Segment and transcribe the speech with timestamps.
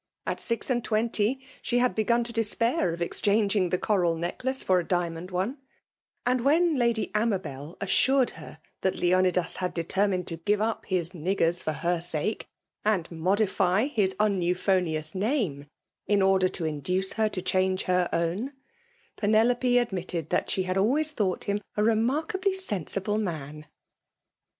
[0.25, 4.79] At six and twenty> she had begun to despair of exchanging the coral necUace for
[4.79, 5.59] a diamond one;
[6.25, 11.61] and when Lady Amabel assured her that Leonidas had determined to give up his'' niggers"
[11.61, 12.47] for her sake,
[12.83, 15.67] and modify his uncupho neoos name
[16.07, 18.53] in order to induce her to change her own^
[19.17, 23.67] Penelope admitted that she had always thought him a remarkably sensible man.